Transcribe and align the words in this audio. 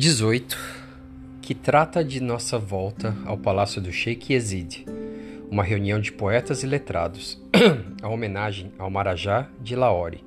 18, 0.00 0.58
que 1.42 1.54
trata 1.54 2.02
de 2.02 2.22
nossa 2.22 2.58
volta 2.58 3.14
ao 3.26 3.36
palácio 3.36 3.82
do 3.82 3.92
Sheikh 3.92 4.32
Yazid, 4.32 4.86
uma 5.50 5.62
reunião 5.62 6.00
de 6.00 6.10
poetas 6.10 6.62
e 6.62 6.66
letrados, 6.66 7.38
a 8.00 8.08
homenagem 8.08 8.72
ao 8.78 8.90
Marajá 8.90 9.46
de 9.60 9.76
Lahore, 9.76 10.24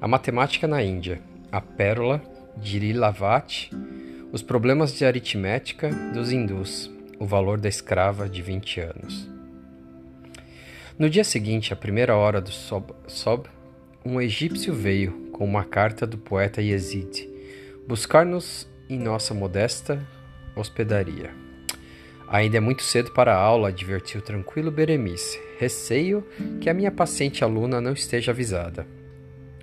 a 0.00 0.08
matemática 0.08 0.66
na 0.66 0.82
Índia, 0.82 1.20
a 1.52 1.60
pérola 1.60 2.22
de 2.56 2.78
Lilavat, 2.78 3.70
os 4.32 4.40
problemas 4.40 4.96
de 4.96 5.04
aritmética 5.04 5.90
dos 6.14 6.32
hindus, 6.32 6.90
o 7.18 7.26
valor 7.26 7.60
da 7.60 7.68
escrava 7.68 8.26
de 8.26 8.40
20 8.40 8.80
anos. 8.80 9.30
No 10.98 11.10
dia 11.10 11.22
seguinte, 11.22 11.70
à 11.70 11.76
primeira 11.76 12.16
hora 12.16 12.40
do 12.40 12.50
sob, 12.50 12.94
sob 13.06 13.46
um 14.06 14.18
egípcio 14.18 14.72
veio 14.72 15.28
com 15.32 15.44
uma 15.44 15.64
carta 15.64 16.06
do 16.06 16.16
poeta 16.16 16.62
Yazid 16.62 17.30
buscar-nos 17.86 18.66
em 18.94 18.98
nossa 18.98 19.32
modesta 19.32 20.04
hospedaria. 20.54 21.30
Ainda 22.28 22.56
é 22.56 22.60
muito 22.60 22.82
cedo 22.82 23.10
para 23.12 23.34
a 23.34 23.38
aula, 23.38 23.68
advertiu 23.68 24.22
tranquilo 24.22 24.70
Beremice. 24.70 25.40
Receio 25.58 26.26
que 26.60 26.70
a 26.70 26.74
minha 26.74 26.90
paciente 26.90 27.44
aluna 27.44 27.80
não 27.80 27.92
esteja 27.92 28.32
avisada. 28.32 28.86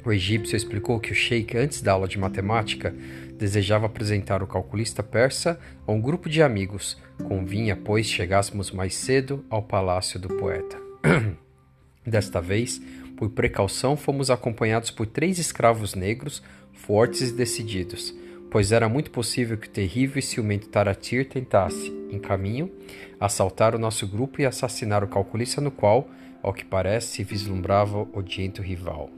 O 0.06 0.12
egípcio 0.12 0.56
explicou 0.56 1.00
que 1.00 1.12
o 1.12 1.16
sheik, 1.16 1.58
antes 1.58 1.82
da 1.82 1.92
aula 1.94 2.08
de 2.08 2.18
matemática, 2.18 2.96
desejava 3.38 3.86
apresentar 3.88 4.42
o 4.42 4.48
calculista 4.48 5.04
persa 5.04 5.60
a 5.86 5.92
um 5.92 6.00
grupo 6.00 6.30
de 6.30 6.42
amigos. 6.42 6.98
Convinha, 7.28 7.76
pois, 7.76 8.06
chegássemos 8.06 8.72
mais 8.72 8.96
cedo 8.96 9.44
ao 9.50 9.64
palácio 9.64 10.20
do 10.20 10.30
poeta. 10.30 10.78
Desta 12.06 12.40
vez, 12.40 12.82
por 13.18 13.30
precaução, 13.32 13.98
fomos 13.98 14.30
acompanhados 14.30 14.90
por 14.90 15.06
três 15.06 15.38
escravos 15.38 15.96
negros, 15.96 16.42
fortes 16.72 17.30
e 17.30 17.34
decididos 17.34 18.14
pois 18.52 18.72
era 18.72 18.90
muito 18.90 19.12
possível 19.12 19.58
que 19.58 19.68
o 19.68 19.72
terrível 19.72 20.20
e 20.20 20.22
ciumento 20.22 20.70
Taratir 20.70 21.28
tentasse, 21.28 21.90
em 22.10 22.20
caminho, 22.20 22.72
assaltar 23.20 23.76
o 23.76 23.80
nosso 23.80 24.08
grupo 24.08 24.42
e 24.42 24.46
assassinar 24.46 25.04
o 25.04 25.08
calculista 25.08 25.62
no 25.62 25.72
qual, 25.72 26.10
ao 26.42 26.54
que 26.54 26.66
parece, 26.66 27.24
vislumbrava 27.24 28.00
o 28.00 28.10
odiento 28.14 28.62
rival. 28.62 29.10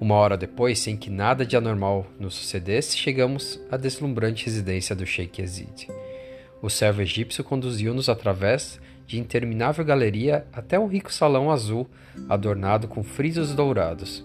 Uma 0.00 0.14
hora 0.14 0.36
depois, 0.36 0.78
sem 0.78 0.96
que 0.96 1.10
nada 1.10 1.44
de 1.44 1.56
anormal 1.56 2.06
nos 2.18 2.34
sucedesse, 2.34 2.96
chegamos 2.96 3.60
à 3.70 3.76
deslumbrante 3.76 4.46
residência 4.46 4.94
do 4.94 5.04
Sheikh 5.04 5.40
Yazid. 5.40 5.88
O 6.62 6.70
servo 6.70 7.02
egípcio 7.02 7.42
conduziu-nos 7.44 8.08
através 8.08 8.80
de 9.06 9.18
interminável 9.18 9.84
galeria 9.84 10.46
até 10.52 10.78
um 10.78 10.86
rico 10.86 11.12
salão 11.12 11.50
azul 11.50 11.88
adornado 12.28 12.86
com 12.86 13.02
frisos 13.02 13.54
dourados. 13.54 14.24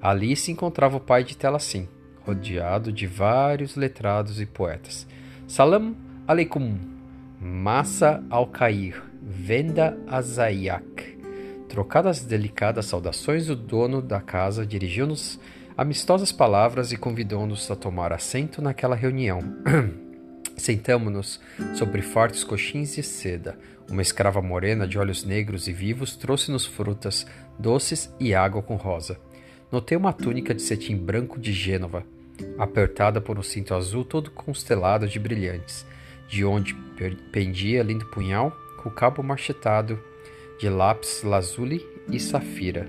Ali 0.00 0.36
se 0.36 0.52
encontrava 0.52 0.98
o 0.98 1.00
pai 1.00 1.24
de 1.24 1.36
Telassim, 1.36 1.88
rodeado 2.28 2.92
de 2.92 3.06
vários 3.06 3.74
letrados 3.74 4.38
e 4.38 4.44
poetas. 4.44 5.06
Salam 5.46 5.96
aleikum, 6.26 6.76
Massa 7.40 8.22
al-Kair, 8.28 9.02
Venda 9.22 9.96
Azayak. 10.06 11.16
Trocadas 11.70 12.22
delicadas 12.22 12.84
saudações, 12.84 13.48
o 13.48 13.56
dono 13.56 14.02
da 14.02 14.20
casa 14.20 14.66
dirigiu-nos 14.66 15.40
amistosas 15.76 16.30
palavras 16.30 16.92
e 16.92 16.98
convidou-nos 16.98 17.70
a 17.70 17.76
tomar 17.76 18.12
assento 18.12 18.60
naquela 18.60 18.94
reunião. 18.94 19.40
Sentamo-nos 20.56 21.40
sobre 21.74 22.02
fartos 22.02 22.44
coxins 22.44 22.94
de 22.94 23.02
seda. 23.02 23.58
Uma 23.90 24.02
escrava 24.02 24.42
morena 24.42 24.86
de 24.86 24.98
olhos 24.98 25.24
negros 25.24 25.66
e 25.66 25.72
vivos 25.72 26.14
trouxe-nos 26.14 26.66
frutas, 26.66 27.26
doces 27.58 28.12
e 28.20 28.34
água 28.34 28.60
com 28.60 28.76
rosa. 28.76 29.18
Notei 29.72 29.96
uma 29.96 30.12
túnica 30.12 30.54
de 30.54 30.62
cetim 30.62 30.96
branco 30.96 31.38
de 31.38 31.52
Gênova, 31.52 32.04
apertada 32.58 33.20
por 33.20 33.38
um 33.38 33.42
cinto 33.42 33.74
azul 33.74 34.04
todo 34.04 34.30
constelado 34.30 35.06
de 35.06 35.18
brilhantes, 35.18 35.86
de 36.28 36.44
onde 36.44 36.74
pendia 37.32 37.82
lindo 37.82 38.06
punhal 38.06 38.50
com 38.82 38.90
cabo 38.90 39.22
machetado 39.22 39.98
de 40.58 40.68
lápis 40.68 41.22
lazuli 41.22 41.84
e 42.10 42.18
safira. 42.18 42.88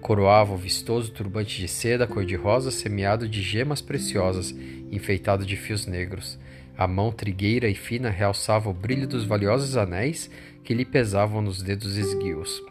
Coroava 0.00 0.54
o 0.54 0.56
vistoso 0.56 1.10
turbante 1.12 1.60
de 1.60 1.68
seda 1.68 2.06
cor-de-rosa 2.06 2.70
semeado 2.70 3.28
de 3.28 3.42
gemas 3.42 3.80
preciosas, 3.80 4.54
enfeitado 4.90 5.44
de 5.44 5.56
fios 5.56 5.86
negros. 5.86 6.38
A 6.76 6.86
mão 6.86 7.10
trigueira 7.10 7.68
e 7.68 7.74
fina 7.74 8.08
realçava 8.08 8.70
o 8.70 8.74
brilho 8.74 9.06
dos 9.06 9.24
valiosos 9.24 9.76
anéis 9.76 10.30
que 10.62 10.74
lhe 10.74 10.84
pesavam 10.84 11.42
nos 11.42 11.62
dedos 11.62 11.96
esguios. 11.96 12.62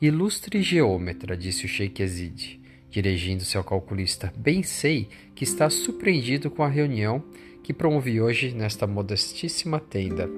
Ilustre 0.00 0.62
geômetra, 0.62 1.36
disse 1.36 1.64
o 1.64 1.68
Sheik 1.68 2.02
Yazid, 2.02 2.57
Dirigindo-se 2.90 3.56
ao 3.56 3.64
calculista, 3.64 4.32
bem 4.36 4.62
sei 4.62 5.08
que 5.34 5.44
está 5.44 5.68
surpreendido 5.68 6.50
com 6.50 6.62
a 6.62 6.68
reunião 6.68 7.22
que 7.62 7.72
promovi 7.72 8.20
hoje 8.20 8.52
nesta 8.52 8.86
modestíssima 8.86 9.78
tenda. 9.78 10.28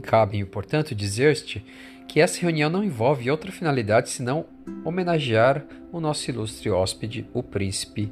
Cabe-me, 0.00 0.44
portanto, 0.44 0.94
dizer-te 0.94 1.64
que 2.08 2.20
essa 2.20 2.40
reunião 2.40 2.70
não 2.70 2.84
envolve 2.84 3.30
outra 3.30 3.50
finalidade 3.50 4.10
senão 4.10 4.46
homenagear 4.84 5.66
o 5.92 6.00
nosso 6.00 6.30
ilustre 6.30 6.70
hóspede, 6.70 7.26
o 7.32 7.42
príncipe 7.42 8.10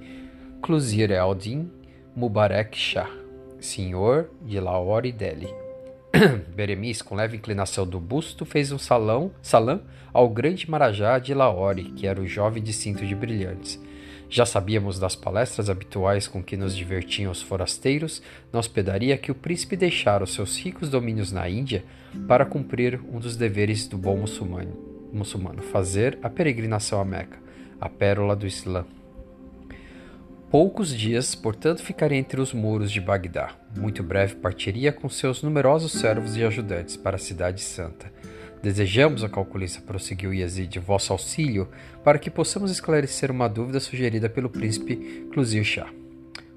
Cluzir 0.60 1.10
el-Din 1.10 1.70
Mubarak 2.14 2.76
Shah, 2.76 3.10
senhor 3.60 4.30
de 4.42 4.58
Lahore 4.58 5.08
e 5.08 5.12
Delhi. 5.12 5.59
Beremis, 6.54 7.02
com 7.02 7.14
leve 7.14 7.36
inclinação 7.36 7.86
do 7.86 8.00
busto, 8.00 8.44
fez 8.44 8.72
um 8.72 8.78
salão, 8.78 9.30
salão 9.42 9.80
ao 10.12 10.28
grande 10.28 10.68
Marajá 10.68 11.18
de 11.18 11.32
Lahore, 11.32 11.92
que 11.92 12.06
era 12.06 12.20
o 12.20 12.26
jovem 12.26 12.62
de 12.62 12.72
cinto 12.72 13.06
de 13.06 13.14
brilhantes. 13.14 13.80
Já 14.28 14.46
sabíamos 14.46 14.98
das 14.98 15.16
palestras 15.16 15.68
habituais 15.68 16.28
com 16.28 16.42
que 16.42 16.56
nos 16.56 16.76
divertiam 16.76 17.32
os 17.32 17.42
forasteiros 17.42 18.22
na 18.52 18.60
hospedaria 18.60 19.18
que 19.18 19.32
o 19.32 19.34
príncipe 19.34 19.76
deixara 19.76 20.22
os 20.22 20.32
seus 20.32 20.56
ricos 20.56 20.88
domínios 20.88 21.32
na 21.32 21.48
Índia 21.48 21.84
para 22.28 22.46
cumprir 22.46 23.00
um 23.12 23.18
dos 23.18 23.36
deveres 23.36 23.88
do 23.88 23.98
bom 23.98 24.16
muçulmano, 24.16 24.76
muçulmano 25.12 25.62
fazer 25.62 26.16
a 26.22 26.30
peregrinação 26.30 27.00
a 27.00 27.04
Meca, 27.04 27.38
a 27.80 27.88
pérola 27.88 28.36
do 28.36 28.46
Islã. 28.46 28.84
Poucos 30.50 30.92
dias, 30.92 31.36
portanto, 31.36 31.80
ficaria 31.80 32.18
entre 32.18 32.40
os 32.40 32.52
muros 32.52 32.90
de 32.90 33.00
Bagdá. 33.00 33.54
Muito 33.76 34.02
breve 34.02 34.34
partiria 34.34 34.92
com 34.92 35.08
seus 35.08 35.44
numerosos 35.44 35.92
servos 35.92 36.36
e 36.36 36.42
ajudantes 36.42 36.96
para 36.96 37.14
a 37.14 37.20
cidade 37.20 37.60
santa. 37.60 38.12
Desejamos, 38.60 39.22
a 39.22 39.28
calculista 39.28 39.80
prosseguiu 39.80 40.34
Yazid, 40.34 40.76
vosso 40.80 41.12
auxílio 41.12 41.68
para 42.02 42.18
que 42.18 42.28
possamos 42.28 42.72
esclarecer 42.72 43.30
uma 43.30 43.48
dúvida 43.48 43.78
sugerida 43.78 44.28
pelo 44.28 44.50
príncipe 44.50 45.28
Cluzir 45.32 45.62
Shah. 45.62 45.88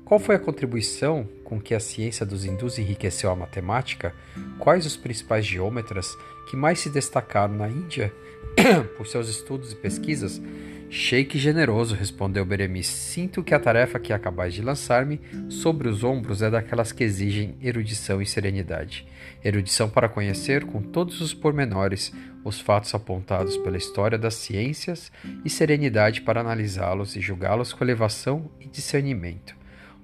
Qual 0.04 0.20
foi 0.20 0.38
a 0.38 0.40
contribuição 0.40 1.30
com 1.44 1.62
que 1.62 1.76
a 1.76 1.80
ciência 1.80 2.26
dos 2.26 2.46
hindus 2.46 2.80
enriqueceu 2.80 3.30
a 3.30 3.36
matemática? 3.36 4.12
Quais 4.58 4.88
os 4.88 4.98
principais 4.98 5.46
geômetras 5.46 6.18
que 6.50 6.58
mais 6.58 6.80
se 6.80 6.90
destacaram 6.90 7.54
na 7.54 7.70
Índia 7.70 8.12
por 8.98 9.06
seus 9.06 9.30
estudos 9.30 9.72
e 9.72 9.76
pesquisas? 9.76 10.42
Sheik 10.94 11.40
generoso, 11.40 11.96
respondeu 11.96 12.46
Beremice. 12.46 12.92
Sinto 12.92 13.44
que 13.44 13.56
a 13.56 13.60
tarefa 13.60 14.00
que 14.00 14.14
acabais 14.14 14.54
de 14.54 14.62
lançar-me 14.62 15.20
sobre 15.50 15.90
os 15.90 16.04
ombros 16.04 16.44
é 16.44 16.52
daquelas 16.52 16.92
que 16.92 17.04
exigem 17.04 17.58
erudição 17.60 18.22
e 18.22 18.28
serenidade. 18.28 19.08
Erudição 19.44 19.90
para 19.90 20.08
conhecer 20.08 20.66
com 20.66 20.84
todos 20.84 21.20
os 21.20 21.34
pormenores 21.34 22.14
os 22.46 22.60
fatos 22.60 22.94
apontados 22.94 23.58
pela 23.58 23.76
história 23.76 24.20
das 24.20 24.36
ciências 24.36 25.12
e 25.44 25.50
serenidade 25.50 26.22
para 26.22 26.42
analisá-los 26.42 27.16
e 27.16 27.22
julgá-los 27.22 27.74
com 27.74 27.84
elevação 27.84 28.52
e 28.60 28.68
discernimento. 28.68 29.56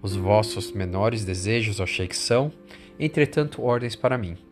Os 0.01 0.15
vossos 0.15 0.71
menores 0.71 1.23
desejos, 1.23 1.79
ó 1.79 1.85
Sheik, 1.85 2.17
são, 2.17 2.51
entretanto, 2.99 3.61
ordens 3.61 3.95
para 3.95 4.17
mim. 4.17 4.48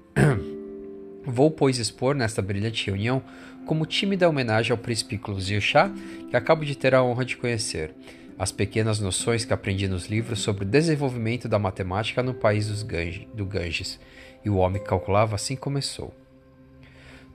Vou, 1.29 1.51
pois, 1.51 1.77
expor 1.77 2.15
nesta 2.15 2.41
brilhante 2.41 2.85
reunião 2.85 3.21
como 3.65 3.85
tímida 3.85 4.29
homenagem 4.29 4.71
ao 4.71 4.77
príncipe 4.77 5.18
Cluzir 5.18 5.59
Shah, 5.59 5.91
que 6.29 6.38
acabo 6.38 6.63
de 6.63 6.74
ter 6.74 6.95
a 6.95 7.03
honra 7.03 7.25
de 7.25 7.35
conhecer, 7.35 7.94
as 8.39 8.50
pequenas 8.50 9.01
noções 9.01 9.44
que 9.44 9.51
aprendi 9.51 9.89
nos 9.89 10.07
livros 10.07 10.39
sobre 10.39 10.63
o 10.63 10.68
desenvolvimento 10.68 11.50
da 11.50 11.59
matemática 11.59 12.24
no 12.24 12.33
país 12.33 12.81
do 12.81 13.45
Ganges. 13.45 14.00
E 14.45 14.50
o 14.50 14.56
homem 14.56 14.81
que 14.81 14.88
calculava 14.88 15.35
assim 15.35 15.57
começou. 15.57 16.15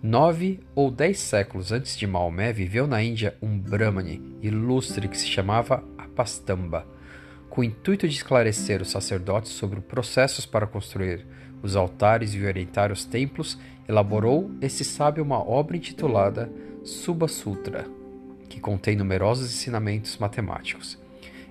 Nove 0.03 0.61
ou 0.75 0.91
dez 0.91 1.19
séculos 1.19 1.71
antes 1.71 1.95
de 1.95 2.06
Maomé 2.06 2.50
viveu 2.50 2.87
na 2.87 3.03
Índia 3.03 3.37
um 3.43 3.59
Brahmane 3.59 4.23
ilustre 4.41 5.06
que 5.06 5.19
se 5.19 5.27
chamava 5.27 5.85
Apastamba, 5.99 6.87
com 7.50 7.61
o 7.61 7.65
intuito 7.65 8.09
de 8.09 8.17
esclarecer 8.17 8.81
os 8.81 8.91
sacerdotes 8.91 9.53
sobre 9.53 9.83
processos 9.83 10.47
para 10.47 10.67
construir 10.67 11.27
os 11.62 11.77
altares 11.77 12.35
e 12.35 12.45
orientar 12.45 12.91
os 12.91 13.05
templos, 13.05 13.59
elaborou 13.88 14.50
esse 14.61 14.84
sábio 14.84 15.23
uma 15.23 15.38
obra 15.38 15.76
intitulada 15.76 16.50
Subha 16.84 17.29
Sutra, 17.29 17.87
que 18.49 18.61
contém 18.61 18.96
numerosos 18.96 19.52
ensinamentos 19.52 20.19
matemáticos. 20.19 20.99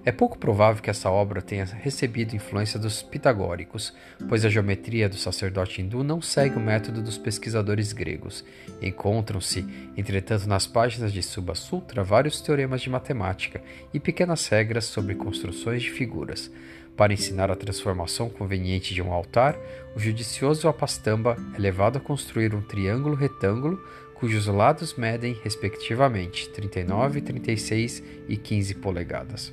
É 0.04 0.12
pouco 0.12 0.36
provável 0.36 0.82
que 0.82 0.90
essa 0.90 1.12
obra 1.12 1.44
tenha 1.44 1.64
recebido 1.64 2.36
influência 2.36 2.80
dos 2.80 3.04
pitagóricos, 3.04 3.94
pois 4.28 4.44
a 4.44 4.50
geometria 4.50 5.08
do 5.08 5.16
sacerdote 5.16 5.80
hindu 5.80 6.04
não 6.04 6.20
segue 6.20 6.58
o 6.58 6.60
método 6.60 7.04
dos 7.04 7.20
pesquisadores 7.20 7.94
gregos. 7.94 8.44
Encontram-se, 8.82 9.64
entretanto, 9.96 10.48
nas 10.48 10.66
páginas 10.66 11.14
de 11.14 11.22
Subha 11.22 11.54
Sutra 11.54 12.04
vários 12.04 12.42
teoremas 12.42 12.82
de 12.82 12.90
matemática 12.90 13.62
e 13.94 14.00
pequenas 14.00 14.48
regras 14.48 14.86
sobre 14.86 15.14
construções 15.14 15.84
de 15.84 15.92
figuras. 15.92 16.52
Para 16.96 17.14
ensinar 17.14 17.50
a 17.50 17.56
transformação 17.56 18.30
conveniente 18.30 18.94
de 18.94 19.02
um 19.02 19.12
altar, 19.12 19.58
o 19.96 20.00
judicioso 20.00 20.68
apastamba 20.68 21.38
é 21.56 21.58
levado 21.58 21.98
a 21.98 22.02
construir 22.02 22.54
um 22.54 22.62
triângulo 22.62 23.16
retângulo 23.16 23.82
cujos 24.22 24.46
lados 24.46 24.94
medem, 24.94 25.36
respectivamente, 25.44 26.48
39, 26.50 27.22
36 27.22 28.04
e 28.30 28.38
15 28.38 28.76
polegadas. 28.76 29.52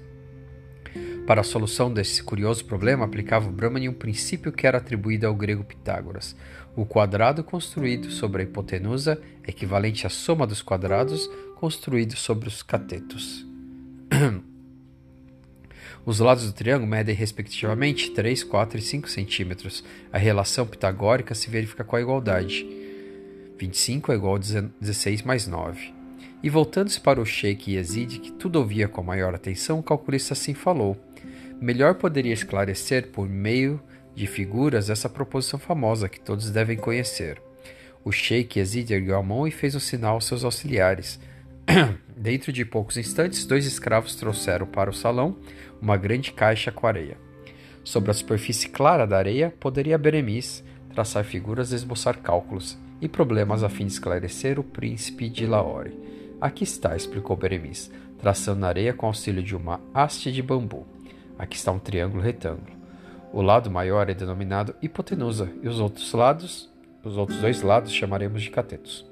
Para 1.26 1.40
a 1.40 1.44
solução 1.44 1.92
desse 1.92 2.22
curioso 2.22 2.64
problema, 2.66 3.04
aplicava 3.06 3.48
o 3.48 3.52
Brahmani 3.52 3.88
um 3.88 3.94
princípio 3.94 4.52
que 4.52 4.66
era 4.66 4.78
atribuído 4.78 5.26
ao 5.26 5.34
grego 5.34 5.64
Pitágoras. 5.64 6.36
O 6.76 6.84
quadrado 6.84 7.42
construído 7.42 8.10
sobre 8.10 8.42
a 8.42 8.44
hipotenusa 8.44 9.20
é 9.42 9.50
equivalente 9.50 10.06
à 10.06 10.10
soma 10.10 10.46
dos 10.46 10.62
quadrados 10.62 11.28
construídos 11.56 12.20
sobre 12.20 12.48
os 12.48 12.62
catetos. 12.62 13.46
Os 16.08 16.20
lados 16.20 16.46
do 16.46 16.54
triângulo 16.54 16.88
medem 16.88 17.14
respectivamente 17.14 18.12
3, 18.12 18.42
4 18.42 18.78
e 18.78 18.80
5 18.80 19.10
centímetros. 19.10 19.84
A 20.10 20.16
relação 20.16 20.66
pitagórica 20.66 21.34
se 21.34 21.50
verifica 21.50 21.84
com 21.84 21.96
a 21.96 22.00
igualdade. 22.00 22.66
25 23.58 24.10
é 24.10 24.14
igual 24.14 24.36
a 24.36 24.38
16 24.38 25.20
mais 25.20 25.46
9. 25.46 25.92
E 26.42 26.48
voltando-se 26.48 26.98
para 26.98 27.20
o 27.20 27.26
Sheikh 27.26 27.74
Yazid, 27.74 28.20
que 28.20 28.32
tudo 28.32 28.58
ouvia 28.58 28.88
com 28.88 29.02
a 29.02 29.04
maior 29.04 29.34
atenção, 29.34 29.80
o 29.80 29.82
calculista 29.82 30.32
assim 30.32 30.54
falou. 30.54 30.96
Melhor 31.60 31.96
poderia 31.96 32.32
esclarecer 32.32 33.08
por 33.08 33.28
meio 33.28 33.78
de 34.14 34.26
figuras 34.26 34.88
essa 34.88 35.10
proposição 35.10 35.58
famosa 35.58 36.08
que 36.08 36.18
todos 36.18 36.50
devem 36.50 36.78
conhecer. 36.78 37.38
O 38.02 38.10
Sheikh 38.10 38.58
Yazid 38.58 38.94
ergueu 38.94 39.18
a 39.18 39.22
mão 39.22 39.46
e 39.46 39.50
fez 39.50 39.74
um 39.74 39.80
sinal 39.80 40.14
aos 40.14 40.24
seus 40.24 40.42
auxiliares. 40.42 41.20
Dentro 42.18 42.52
de 42.52 42.64
poucos 42.64 42.96
instantes, 42.96 43.46
dois 43.46 43.64
escravos 43.64 44.16
trouxeram 44.16 44.66
para 44.66 44.90
o 44.90 44.92
salão 44.92 45.36
uma 45.80 45.96
grande 45.96 46.32
caixa 46.32 46.72
com 46.72 46.84
areia. 46.84 47.16
Sobre 47.84 48.10
a 48.10 48.14
superfície 48.14 48.68
clara 48.68 49.06
da 49.06 49.16
areia, 49.16 49.54
poderia 49.60 49.96
Beremis 49.96 50.64
traçar 50.92 51.22
figuras 51.22 51.70
esboçar 51.70 52.18
cálculos 52.18 52.76
e 53.00 53.08
problemas 53.08 53.62
a 53.62 53.68
fim 53.68 53.86
de 53.86 53.92
esclarecer 53.92 54.58
o 54.58 54.64
príncipe 54.64 55.28
de 55.28 55.46
Laore. 55.46 55.96
Aqui 56.40 56.64
está, 56.64 56.96
explicou 56.96 57.36
Beremis, 57.36 57.88
traçando 58.18 58.58
na 58.58 58.66
areia 58.66 58.92
com 58.92 59.06
auxílio 59.06 59.42
de 59.42 59.54
uma 59.54 59.80
haste 59.94 60.32
de 60.32 60.42
bambu. 60.42 60.84
Aqui 61.38 61.56
está 61.56 61.70
um 61.70 61.78
triângulo 61.78 62.20
retângulo. 62.20 62.76
O 63.32 63.40
lado 63.40 63.70
maior 63.70 64.10
é 64.10 64.14
denominado 64.14 64.74
hipotenusa 64.82 65.52
e 65.62 65.68
os 65.68 65.78
outros 65.78 66.12
lados, 66.12 66.68
os 67.04 67.16
outros 67.16 67.38
dois 67.38 67.62
lados 67.62 67.92
chamaremos 67.92 68.42
de 68.42 68.50
catetos. 68.50 69.07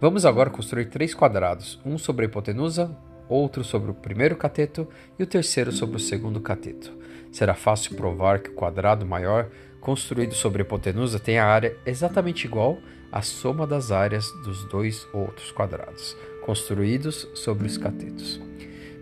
Vamos 0.00 0.24
agora 0.24 0.48
construir 0.48 0.86
três 0.86 1.12
quadrados, 1.12 1.78
um 1.84 1.98
sobre 1.98 2.24
a 2.24 2.28
hipotenusa, 2.28 2.90
outro 3.28 3.62
sobre 3.62 3.90
o 3.90 3.94
primeiro 3.94 4.34
cateto 4.34 4.88
e 5.18 5.22
o 5.22 5.26
terceiro 5.26 5.70
sobre 5.70 5.98
o 5.98 6.00
segundo 6.00 6.40
cateto. 6.40 6.90
Será 7.30 7.52
fácil 7.52 7.94
provar 7.94 8.38
que 8.38 8.48
o 8.48 8.54
quadrado 8.54 9.04
maior, 9.04 9.50
construído 9.78 10.32
sobre 10.32 10.62
a 10.62 10.64
hipotenusa, 10.64 11.20
tem 11.20 11.38
a 11.38 11.44
área 11.44 11.76
exatamente 11.84 12.46
igual 12.46 12.78
à 13.12 13.20
soma 13.20 13.66
das 13.66 13.92
áreas 13.92 14.24
dos 14.42 14.64
dois 14.70 15.06
outros 15.12 15.52
quadrados, 15.52 16.16
construídos 16.46 17.28
sobre 17.34 17.66
os 17.66 17.76
catetos. 17.76 18.40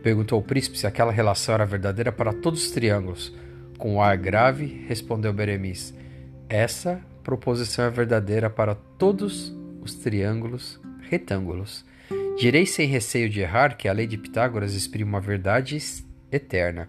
Perguntou 0.03 0.41
o 0.41 0.45
príncipe 0.45 0.77
se 0.77 0.87
aquela 0.89 1.13
relação 1.13 1.55
era 1.55 1.65
verdadeira 1.65 2.11
para 2.11 2.33
todos 2.33 2.65
os 2.65 2.71
triângulos. 2.73 3.33
Com 3.79 3.95
um 3.95 4.03
ar 4.03 4.17
grave, 4.17 4.85
respondeu 4.89 5.33
Beremis: 5.33 5.95
Essa 6.49 7.01
proposição 7.23 7.85
é 7.85 7.91
verdadeira 7.91 8.51
para 8.51 8.75
todos 8.75 9.57
os 9.81 9.95
triângulos 9.95 10.81
retângulos. 11.09 11.85
Direi 12.39 12.67
sem 12.67 12.87
receio 12.87 13.29
de 13.29 13.41
errar 13.41 13.77
que 13.77 13.89
a 13.89 13.93
lei 13.93 14.07
de 14.07 14.17
Pitágoras 14.17 14.75
exprime 14.75 15.09
uma 15.09 15.21
verdade 15.21 15.77
eterna. 16.31 16.89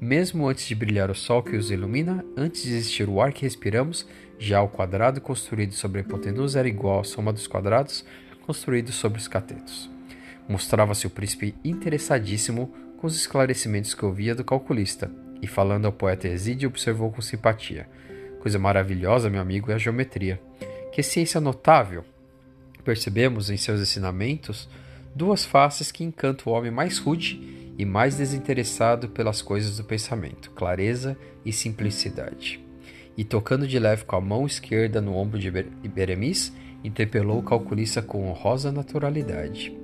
Mesmo 0.00 0.48
antes 0.48 0.66
de 0.66 0.74
brilhar 0.74 1.10
o 1.10 1.14
sol 1.14 1.42
que 1.42 1.56
os 1.56 1.70
ilumina, 1.70 2.24
antes 2.36 2.62
de 2.62 2.74
existir 2.74 3.08
o 3.08 3.20
ar 3.20 3.32
que 3.32 3.42
respiramos, 3.42 4.06
já 4.38 4.62
o 4.62 4.68
quadrado 4.68 5.20
construído 5.20 5.72
sobre 5.72 6.00
a 6.00 6.04
hipotenusa 6.04 6.60
era 6.60 6.68
igual 6.68 7.00
à 7.00 7.04
soma 7.04 7.32
dos 7.32 7.46
quadrados 7.46 8.04
construídos 8.46 8.94
sobre 8.94 9.18
os 9.18 9.28
catetos. 9.28 9.90
Mostrava-se 10.48 11.06
o 11.06 11.10
príncipe 11.10 11.54
interessadíssimo 11.64 12.72
com 12.96 13.06
os 13.06 13.14
esclarecimentos 13.14 13.94
que 13.94 14.04
ouvia 14.04 14.34
do 14.34 14.44
calculista, 14.44 15.10
e 15.42 15.46
falando 15.46 15.86
ao 15.86 15.92
poeta 15.92 16.26
Exídio, 16.26 16.68
observou 16.68 17.12
com 17.12 17.20
simpatia. 17.20 17.88
Coisa 18.40 18.58
maravilhosa, 18.58 19.28
meu 19.28 19.40
amigo, 19.40 19.70
é 19.70 19.74
a 19.74 19.78
geometria. 19.78 20.40
Que 20.92 21.02
ciência 21.02 21.40
notável! 21.40 22.04
Percebemos 22.88 23.50
em 23.50 23.58
seus 23.58 23.82
ensinamentos 23.82 24.66
duas 25.14 25.44
faces 25.44 25.92
que 25.92 26.02
encantam 26.02 26.50
o 26.50 26.56
homem 26.56 26.70
mais 26.70 26.96
rude 26.96 27.74
e 27.76 27.84
mais 27.84 28.16
desinteressado 28.16 29.10
pelas 29.10 29.42
coisas 29.42 29.76
do 29.76 29.84
pensamento: 29.84 30.50
clareza 30.52 31.14
e 31.44 31.52
simplicidade. 31.52 32.64
E 33.14 33.24
tocando 33.24 33.68
de 33.68 33.78
leve 33.78 34.06
com 34.06 34.16
a 34.16 34.22
mão 34.22 34.46
esquerda 34.46 35.02
no 35.02 35.14
ombro 35.14 35.38
de 35.38 35.50
Beremis, 35.86 36.50
interpelou 36.82 37.40
o 37.40 37.42
calculista 37.42 38.00
com 38.00 38.26
honrosa 38.26 38.72
naturalidade. 38.72 39.76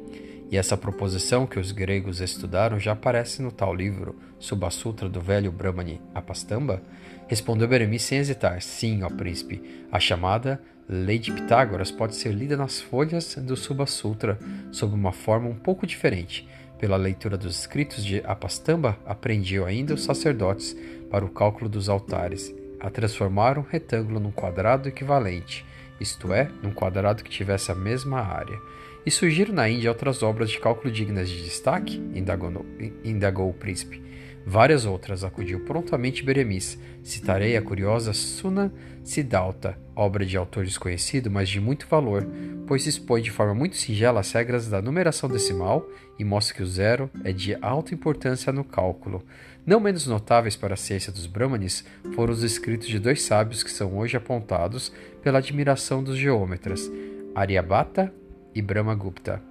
E 0.50 0.56
essa 0.56 0.74
proposição 0.74 1.46
que 1.46 1.58
os 1.58 1.72
gregos 1.72 2.22
estudaram 2.22 2.80
já 2.80 2.92
aparece 2.92 3.42
no 3.42 3.52
tal 3.52 3.74
livro, 3.74 4.16
Subasutra 4.38 5.10
do 5.10 5.20
velho 5.20 5.52
Brahmani 5.52 6.00
Apastamba? 6.14 6.82
Respondeu 7.28 7.68
Beremis 7.68 8.00
sem 8.00 8.16
hesitar: 8.16 8.62
Sim, 8.62 9.02
ó 9.02 9.10
príncipe, 9.10 9.60
a 9.92 10.00
chamada 10.00 10.58
Lei 10.88 11.19
de 11.19 11.32
Pitágoras 11.32 11.90
pode 11.90 12.14
ser 12.14 12.32
lida 12.32 12.58
nas 12.58 12.78
folhas 12.78 13.36
do 13.36 13.56
Subha 13.56 13.86
Sutra 13.86 14.38
sob 14.70 14.94
uma 14.94 15.12
forma 15.12 15.48
um 15.48 15.54
pouco 15.54 15.86
diferente. 15.86 16.46
Pela 16.78 16.96
leitura 16.96 17.38
dos 17.38 17.58
escritos 17.58 18.04
de 18.04 18.20
Apastamba, 18.26 18.98
aprendiam 19.06 19.64
ainda 19.64 19.94
os 19.94 20.04
sacerdotes 20.04 20.76
para 21.10 21.25
o 21.25 21.31
cálculo 21.31 21.70
dos 21.70 21.88
altares, 21.88 22.54
a 22.78 22.90
transformar 22.90 23.58
um 23.58 23.62
retângulo 23.62 24.20
num 24.20 24.31
quadrado 24.31 24.86
equivalente, 24.86 25.64
isto 25.98 26.34
é, 26.34 26.50
num 26.62 26.72
quadrado 26.72 27.25
que 27.25 27.30
tivesse 27.30 27.72
a 27.72 27.75
mesma 27.75 28.20
área. 28.20 28.58
E 29.06 29.10
surgiram 29.10 29.54
na 29.54 29.69
Índia 29.69 29.90
outras 29.90 30.22
obras 30.22 30.50
de 30.50 30.58
cálculo 30.58 30.92
dignas 30.92 31.30
de 31.30 31.42
destaque? 31.44 31.96
indagou, 32.14 32.66
indagou 33.02 33.48
o 33.48 33.54
príncipe. 33.54 34.02
Várias 34.46 34.85
outras, 34.85 35.25
acudiu 35.25 35.61
prontamente 35.61 36.23
Beremis. 36.23 36.78
Citarei 37.02 37.57
a 37.57 37.62
curiosa 37.62 38.12
Suna 38.12 38.73
Siddhartha, 39.02 39.78
obra 39.97 40.25
de 40.25 40.37
autor 40.37 40.64
desconhecido, 40.64 41.30
mas 41.30 41.49
de 41.49 41.61
muito 41.61 41.87
valor, 41.87 42.26
pois 42.66 42.87
expõe 42.87 43.23
de 43.23 43.30
forma 43.30 43.54
muito 43.54 43.76
singela 43.76 44.21
as 44.21 44.33
regras 44.33 44.68
da 44.68 44.83
numeração 44.83 45.28
decimal 45.28 45.87
e 46.18 46.25
mostra 46.25 46.54
que 46.54 46.62
o 46.62 46.66
zero 46.66 47.11
é 47.23 47.33
de 47.33 47.57
alta 47.61 47.95
importância 47.95 48.52
no 48.52 48.64
cálculo. 48.64 49.25
Não 49.66 49.80
menos 49.80 50.07
notáveis 50.07 50.57
para 50.57 50.75
a 50.75 50.76
ciência 50.76 51.11
dos 51.11 51.26
Brahmanes 51.26 51.85
foram 52.14 52.33
os 52.33 52.42
escritos 52.42 52.87
de 52.87 52.99
dois 52.99 53.23
sábios 53.23 53.62
que 53.62 53.71
são 53.71 53.97
hoje 53.97 54.16
apontados 54.16 54.92
pela 55.23 55.38
admiração 55.38 56.02
dos 56.02 56.18
geômetras, 56.18 56.90
Aryabhata 57.35 58.12
e 58.54 58.61
Brahmagupta. 58.61 59.42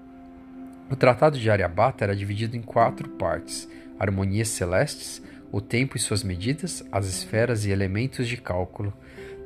O 0.90 0.96
tratado 0.96 1.40
de 1.40 1.50
Aryabhata 1.50 2.04
era 2.04 2.16
dividido 2.16 2.56
em 2.56 2.62
quatro 2.62 3.10
partes: 3.10 3.68
harmonias 4.00 4.50
celestes, 4.50 5.22
o 5.52 5.62
tempo 5.62 5.96
e 5.96 6.00
suas 6.00 6.24
medidas, 6.24 6.84
as 6.92 7.08
esferas 7.08 7.66
e 7.66 7.72
elementos 7.72 8.28
de 8.28 8.38
cálculo. 8.38 8.94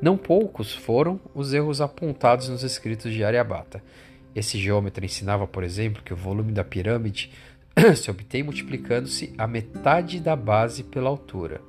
Não 0.00 0.16
poucos 0.16 0.72
foram 0.72 1.20
os 1.34 1.52
erros 1.52 1.80
apontados 1.80 2.48
nos 2.48 2.62
escritos 2.62 3.12
de 3.12 3.24
Aryabhata. 3.24 3.82
Esse 4.34 4.58
geômetra 4.58 5.04
ensinava, 5.04 5.46
por 5.46 5.64
exemplo, 5.64 6.02
que 6.02 6.12
o 6.12 6.16
volume 6.16 6.52
da 6.52 6.64
pirâmide 6.64 7.30
se 7.96 8.10
obtém 8.10 8.42
multiplicando-se 8.42 9.34
a 9.36 9.46
metade 9.46 10.20
da 10.20 10.36
base 10.36 10.84
pela 10.84 11.08
altura. 11.08 11.60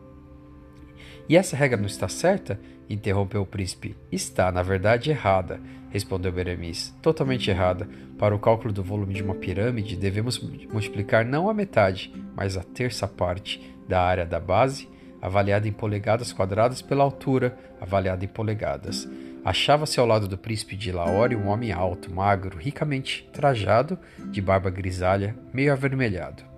E 1.30 1.38
essa 1.38 1.56
regra 1.56 1.78
não 1.78 1.86
está 1.86 2.10
certa? 2.10 2.60
interrompeu 2.90 3.44
o 3.44 3.46
príncipe. 3.46 3.96
Está, 4.12 4.52
na 4.52 4.64
verdade, 4.64 5.12
errada, 5.12 5.62
respondeu 5.92 6.32
Beremis. 6.32 6.94
Totalmente 7.04 7.52
errada. 7.52 7.88
Para 8.18 8.36
o 8.36 8.40
cálculo 8.40 8.74
do 8.74 8.84
volume 8.84 9.14
de 9.14 9.22
uma 9.22 9.36
pirâmide, 9.36 9.96
devemos 9.96 10.40
multiplicar 10.40 11.24
não 11.24 11.48
a 11.48 11.54
metade, 11.54 12.12
mas 12.36 12.58
a 12.58 12.64
terça 12.64 13.08
parte 13.08 13.62
da 13.88 14.02
área 14.02 14.26
da 14.26 14.40
base 14.40 14.90
avaliada 15.22 15.68
em 15.68 15.72
polegadas 15.72 16.32
quadradas 16.32 16.82
pela 16.82 17.04
altura, 17.04 17.58
avaliada 17.80 18.24
em 18.24 18.28
polegadas. 18.28 19.08
Achava-se 19.44 20.00
ao 20.00 20.06
lado 20.06 20.28
do 20.28 20.38
príncipe 20.38 20.76
de 20.76 20.92
Laore 20.92 21.36
um 21.36 21.48
homem 21.48 21.72
alto, 21.72 22.12
magro, 22.12 22.58
ricamente 22.58 23.28
trajado, 23.32 23.98
de 24.32 24.42
barba 24.42 24.70
grisalha, 24.70 25.36
meio 25.54 25.72
avermelhado. 25.72 26.49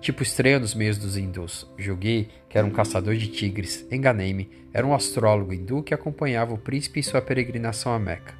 Tipo 0.00 0.22
estranho 0.22 0.60
nos 0.60 0.74
meios 0.74 0.96
dos 0.96 1.16
hindus. 1.16 1.68
Julguei 1.76 2.28
que 2.48 2.56
era 2.56 2.66
um 2.66 2.70
caçador 2.70 3.14
de 3.16 3.28
tigres. 3.28 3.86
Enganei-me. 3.92 4.50
Era 4.72 4.86
um 4.86 4.94
astrólogo 4.94 5.52
hindu 5.52 5.82
que 5.82 5.92
acompanhava 5.92 6.54
o 6.54 6.58
príncipe 6.58 7.00
em 7.00 7.02
sua 7.02 7.20
peregrinação 7.20 7.92
a 7.92 7.98
Meca. 7.98 8.34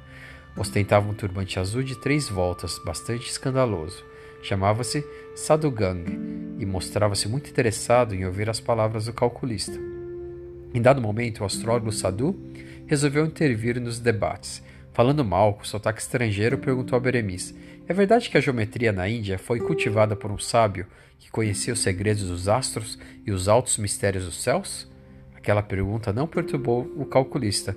Ostentava 0.57 1.07
um 1.07 1.13
turbante 1.13 1.59
azul 1.59 1.83
de 1.83 1.95
três 2.01 2.27
voltas, 2.27 2.79
bastante 2.83 3.29
escandaloso. 3.29 4.03
Chamava-se 4.41 5.05
Sadhugang 5.35 6.03
e 6.57 6.65
mostrava-se 6.65 7.27
muito 7.27 7.49
interessado 7.49 8.15
em 8.15 8.25
ouvir 8.25 8.49
as 8.49 8.59
palavras 8.59 9.05
do 9.05 9.13
calculista. 9.13 9.77
Em 10.73 10.81
dado 10.81 10.99
momento, 10.99 11.41
o 11.41 11.45
astrólogo 11.45 11.91
Sadhu 11.91 12.35
resolveu 12.87 13.25
intervir 13.25 13.79
nos 13.79 13.99
debates. 13.99 14.63
Falando 14.93 15.23
mal, 15.23 15.53
com 15.53 15.63
sotaque 15.63 16.01
estrangeiro, 16.01 16.57
perguntou 16.57 16.97
a 16.97 16.99
Beremis: 16.99 17.53
É 17.87 17.93
verdade 17.93 18.29
que 18.29 18.37
a 18.37 18.41
geometria 18.41 18.91
na 18.91 19.09
Índia 19.09 19.37
foi 19.37 19.59
cultivada 19.59 20.15
por 20.15 20.31
um 20.31 20.37
sábio 20.37 20.87
que 21.19 21.31
conhecia 21.31 21.73
os 21.73 21.79
segredos 21.79 22.27
dos 22.27 22.47
astros 22.47 22.97
e 23.25 23.31
os 23.31 23.47
altos 23.47 23.77
mistérios 23.77 24.25
dos 24.25 24.41
céus? 24.41 24.89
Aquela 25.35 25.63
pergunta 25.63 26.13
não 26.13 26.27
perturbou 26.27 26.83
o 26.95 27.05
calculista. 27.05 27.75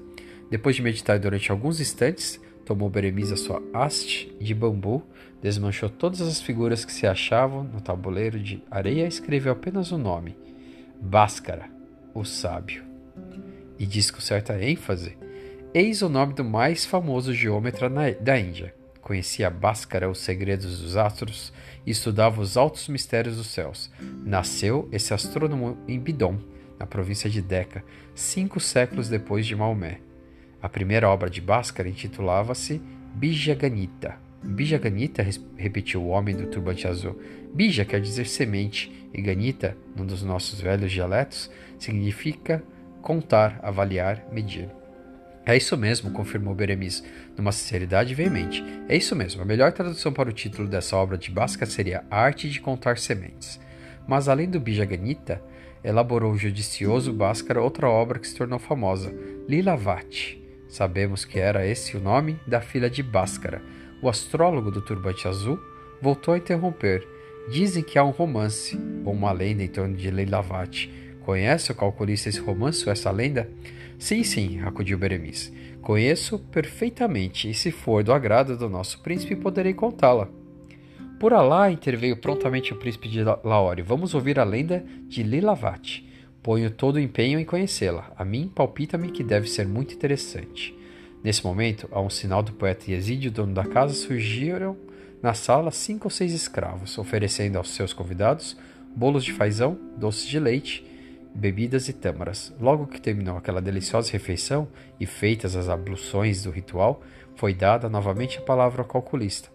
Depois 0.51 0.77
de 0.77 0.83
meditar 0.83 1.19
durante 1.19 1.51
alguns 1.51 1.81
instantes, 1.81 2.41
tomou 2.65 2.89
Beremiz 2.89 3.33
a 3.33 3.37
sua 3.37 3.63
haste 3.73 4.35
de 4.41 4.55
bambu, 4.55 5.03
desmanchou 5.43 5.89
todas 5.89 6.21
as 6.21 6.41
figuras 6.41 6.85
que 6.85 6.93
se 6.93 7.07
achavam 7.07 7.65
no 7.65 7.81
tabuleiro 7.81 8.39
de 8.39 8.63
areia 8.71 9.05
e 9.05 9.09
escreveu 9.09 9.53
apenas 9.53 9.93
o 9.93 9.99
nome: 9.99 10.37
Bhaskara, 11.01 11.69
o 12.15 12.25
sábio. 12.25 12.85
E 13.79 13.87
disse 13.87 14.13
com 14.13 14.21
certa 14.21 14.63
ênfase: 14.63 15.17
Eis 15.73 16.03
o 16.03 16.09
nome 16.09 16.35
do 16.35 16.45
mais 16.45 16.85
famoso 16.85 17.33
geômetra 17.33 17.91
da 18.21 18.39
Índia. 18.39 18.75
Conhecia 19.05 19.51
Bhaskara 19.51 20.09
os 20.09 20.21
segredos 20.21 20.81
dos 20.81 20.97
astros 20.97 21.53
e 21.85 21.91
estudava 21.91 22.41
os 22.41 22.57
altos 22.57 22.89
mistérios 22.89 23.37
dos 23.37 23.49
céus. 23.49 23.91
Nasceu 24.25 24.89
esse 24.91 25.13
astrônomo 25.13 25.77
em 25.87 26.01
Bidon, 26.01 26.39
na 26.79 26.87
província 26.87 27.29
de 27.29 27.43
Decca, 27.43 27.85
cinco 28.15 28.59
séculos 28.59 29.11
depois 29.11 29.45
de 29.45 29.55
Maomé. 29.55 30.01
A 30.63 30.71
primeira 30.71 31.07
obra 31.11 31.29
de 31.29 31.43
Bhaskara 31.43 31.87
intitulava-se 31.87 32.81
Bijaganita. 33.15 34.17
Bijaganita, 34.43 35.23
repetiu 35.55 36.03
o 36.03 36.09
homem 36.09 36.35
do 36.35 36.47
turbante 36.47 36.89
azul. 36.89 37.21
Bija 37.53 37.85
quer 37.85 38.01
dizer 38.01 38.27
semente, 38.27 38.91
e 39.13 39.21
Ganita, 39.21 39.77
num 39.95 40.07
dos 40.07 40.23
nossos 40.23 40.63
velhos 40.63 40.91
dialetos, 40.91 41.51
significa 41.79 42.65
contar, 43.03 43.61
avaliar, 43.63 44.27
medir. 44.33 44.71
É 45.47 45.55
isso 45.55 45.77
mesmo, 45.77 46.11
confirmou 46.11 46.55
Beremis, 46.55 47.05
numa 47.37 47.53
sinceridade 47.53 48.15
veemente. 48.15 48.65
É 48.89 48.97
isso 48.97 49.15
mesmo. 49.15 49.43
A 49.43 49.45
melhor 49.45 49.73
tradução 49.73 50.11
para 50.11 50.31
o 50.31 50.33
título 50.33 50.67
dessa 50.67 50.97
obra 50.97 51.19
de 51.19 51.31
Bhaskara 51.31 51.71
seria 51.71 52.05
Arte 52.11 52.49
de 52.49 52.61
Contar 52.61 52.97
Sementes. 52.97 53.61
Mas 54.09 54.27
além 54.27 54.49
do 54.49 54.59
Bijaganita, 54.59 55.43
elaborou 55.83 56.33
o 56.33 56.39
judicioso 56.39 57.13
Bhaskara 57.13 57.61
outra 57.61 57.89
obra 57.89 58.19
que 58.19 58.27
se 58.27 58.35
tornou 58.35 58.59
famosa, 58.59 59.15
Lilavati. 59.47 60.43
Sabemos 60.67 61.27
que 61.27 61.39
era 61.39 61.67
esse 61.67 61.95
o 61.95 62.01
nome 62.01 62.41
da 62.47 62.63
filha 62.63 62.89
de 62.89 63.03
Bhaskara. 63.03 63.63
O 64.03 64.09
astrólogo 64.09 64.71
do 64.71 64.81
turbante 64.81 65.29
azul 65.29 65.61
voltou 66.01 66.33
a 66.33 66.39
interromper. 66.39 67.07
Dizem 67.51 67.83
que 67.83 67.99
há 67.99 68.05
um 68.05 68.11
romance, 68.11 68.79
ou 69.05 69.13
uma 69.13 69.31
lenda 69.31 69.63
em 69.63 69.69
torno 69.69 69.95
de 69.95 70.11
Lilavati. 70.11 70.91
Conhece 71.21 71.71
o 71.71 71.75
calculista 71.75 72.31
esse 72.31 72.41
romance 72.41 72.85
ou 72.87 72.93
essa 72.93 73.11
lenda? 73.11 73.49
Sim, 73.99 74.23
sim, 74.23 74.61
acudiu 74.61 74.99
Beremiz. 74.99 75.53
Conheço 75.81 76.39
perfeitamente, 76.39 77.49
e 77.49 77.55
se 77.55 77.71
for 77.71 78.03
do 78.03 78.13
agrado 78.13 78.57
do 78.57 78.69
nosso 78.69 79.01
príncipe, 79.01 79.37
poderei 79.37 79.75
contá-la. 79.75 80.29
Por 81.21 81.33
Alá, 81.33 81.71
interveio 81.71 82.17
prontamente 82.17 82.73
o 82.73 82.77
príncipe 82.77 83.09
de 83.09 83.23
Laore. 83.23 83.83
Vamos 83.83 84.15
ouvir 84.15 84.39
a 84.39 84.45
lenda 84.45 84.85
de 85.09 85.23
Lilavati. 85.23 86.09
Ponho 86.43 86.71
todo 86.71 86.97
o 86.97 87.01
empenho 87.01 87.39
em 87.39 87.45
conhecê-la. 87.45 88.13
A 88.17 88.25
mim, 88.25 88.51
palpita-me 88.55 89.11
que 89.11 89.23
deve 89.23 89.49
ser 89.49 89.67
muito 89.67 89.95
interessante. 89.95 90.77
Nesse 91.23 91.43
momento, 91.45 91.89
a 91.91 92.01
um 92.01 92.11
sinal 92.11 92.43
do 92.43 92.53
poeta 92.53 92.91
Yazid, 92.91 93.29
o 93.29 93.31
dono 93.31 93.55
da 93.55 93.65
casa, 93.65 93.95
surgiram 93.95 94.77
na 95.23 95.33
sala 95.33 95.71
cinco 95.71 96.07
ou 96.07 96.11
seis 96.11 96.33
escravos, 96.33 96.99
oferecendo 96.99 97.57
aos 97.57 97.71
seus 97.71 97.95
convidados 97.95 98.57
bolos 98.95 99.25
de 99.25 99.33
fazão, 99.33 99.79
doces 99.97 100.27
de 100.27 100.39
leite 100.39 100.85
bebidas 101.35 101.89
e 101.89 101.93
tâmaras. 101.93 102.55
Logo 102.61 102.87
que 102.87 103.01
terminou 103.01 103.37
aquela 103.37 103.61
deliciosa 103.61 104.13
refeição 104.13 104.69
e 105.01 105.07
feitas 105.07 105.57
as 105.57 105.69
abluções 105.69 106.45
do 106.45 106.51
ritual, 106.51 107.03
foi 107.35 107.53
dada 107.53 107.89
novamente 107.89 108.39
a 108.39 108.43
palavra 108.43 108.83
ao 108.83 108.89
calculista. 108.89 109.49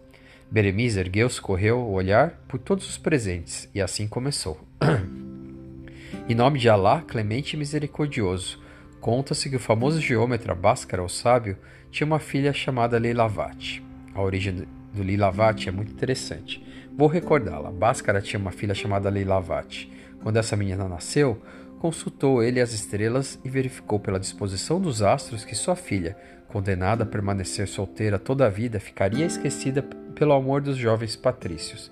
Beremiz 0.50 0.96
ergueu-se, 0.96 1.40
correu 1.40 1.78
o 1.78 1.92
olhar 1.92 2.40
por 2.46 2.58
todos 2.58 2.88
os 2.88 2.98
presentes 2.98 3.68
e 3.74 3.80
assim 3.80 4.06
começou. 4.06 4.60
em 6.28 6.34
nome 6.34 6.58
de 6.58 6.68
Alá, 6.68 7.02
clemente 7.02 7.54
e 7.54 7.58
misericordioso, 7.58 8.60
conta-se 9.00 9.48
que 9.48 9.56
o 9.56 9.60
famoso 9.60 10.00
geômetra 10.00 10.54
Bhaskara, 10.54 11.02
o 11.02 11.08
sábio, 11.08 11.56
tinha 11.90 12.06
uma 12.06 12.18
filha 12.18 12.52
chamada 12.52 12.98
Leilavati. 12.98 13.82
A 14.14 14.20
origem 14.20 14.66
do 14.92 15.02
Lilavati 15.02 15.68
é 15.68 15.72
muito 15.72 15.92
interessante. 15.92 16.64
Vou 16.96 17.08
recordá-la. 17.08 17.70
Bhaskara 17.70 18.20
tinha 18.20 18.38
uma 18.38 18.50
filha 18.50 18.74
chamada 18.74 19.08
Leilavati. 19.08 19.90
Quando 20.22 20.36
essa 20.36 20.56
menina 20.56 20.88
nasceu, 20.88 21.40
consultou 21.80 22.42
ele 22.42 22.60
as 22.60 22.72
estrelas 22.72 23.40
e 23.42 23.48
verificou 23.48 23.98
pela 23.98 24.20
disposição 24.20 24.78
dos 24.78 25.00
astros 25.00 25.46
que 25.46 25.54
sua 25.54 25.74
filha, 25.74 26.14
condenada 26.46 27.04
a 27.04 27.06
permanecer 27.06 27.66
solteira 27.66 28.18
toda 28.18 28.44
a 28.44 28.50
vida, 28.50 28.78
ficaria 28.78 29.24
esquecida 29.24 29.82
pelo 30.14 30.34
amor 30.34 30.60
dos 30.60 30.76
jovens 30.76 31.16
patrícios. 31.16 31.90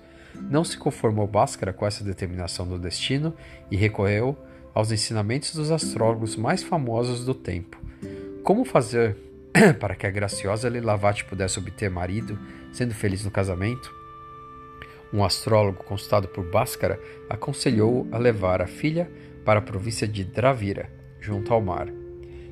Não 0.49 0.63
se 0.63 0.77
conformou 0.77 1.25
Bhaskara 1.25 1.73
com 1.73 1.87
essa 1.87 2.03
determinação 2.03 2.67
do 2.67 2.77
destino 2.77 3.33
e 3.71 3.75
recorreu 3.75 4.37
aos 4.75 4.91
ensinamentos 4.91 5.55
dos 5.55 5.71
astrólogos 5.71 6.35
mais 6.35 6.61
famosos 6.61 7.25
do 7.25 7.33
tempo. 7.33 7.81
Como 8.43 8.63
fazer 8.63 9.17
para 9.79 9.95
que 9.95 10.05
a 10.05 10.11
graciosa 10.11 10.69
Lilavati 10.69 11.25
pudesse 11.25 11.57
obter 11.57 11.89
marido, 11.89 12.37
sendo 12.71 12.93
feliz 12.93 13.25
no 13.25 13.31
casamento? 13.31 13.91
Um 15.11 15.23
astrólogo 15.23 15.83
consultado 15.83 16.27
por 16.27 16.45
Bhaskara 16.45 16.99
aconselhou 17.27 18.07
a 18.11 18.19
levar 18.19 18.61
a 18.61 18.67
filha 18.67 19.09
para 19.49 19.57
a 19.57 19.63
província 19.63 20.07
de 20.07 20.23
Dravira, 20.23 20.91
junto 21.19 21.51
ao 21.51 21.59
mar. 21.59 21.87